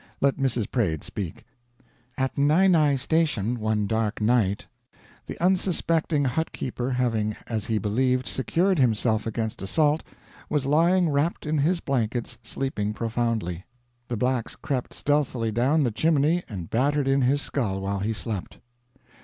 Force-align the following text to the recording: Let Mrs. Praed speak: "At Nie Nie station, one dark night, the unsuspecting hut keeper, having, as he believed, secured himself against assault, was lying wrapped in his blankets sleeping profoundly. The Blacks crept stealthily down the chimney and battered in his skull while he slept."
Let 0.19 0.37
Mrs. 0.37 0.71
Praed 0.71 1.03
speak: 1.03 1.43
"At 2.17 2.35
Nie 2.35 2.67
Nie 2.67 2.97
station, 2.97 3.59
one 3.59 3.85
dark 3.85 4.19
night, 4.19 4.65
the 5.27 5.37
unsuspecting 5.39 6.25
hut 6.25 6.51
keeper, 6.53 6.89
having, 6.89 7.35
as 7.45 7.65
he 7.67 7.77
believed, 7.77 8.25
secured 8.25 8.79
himself 8.79 9.27
against 9.27 9.61
assault, 9.61 10.01
was 10.49 10.65
lying 10.65 11.09
wrapped 11.11 11.45
in 11.45 11.59
his 11.59 11.81
blankets 11.81 12.39
sleeping 12.41 12.95
profoundly. 12.95 13.63
The 14.07 14.17
Blacks 14.17 14.55
crept 14.55 14.95
stealthily 14.95 15.51
down 15.51 15.83
the 15.83 15.91
chimney 15.91 16.41
and 16.49 16.67
battered 16.67 17.07
in 17.07 17.21
his 17.21 17.43
skull 17.43 17.79
while 17.79 17.99
he 17.99 18.11
slept." 18.13 18.57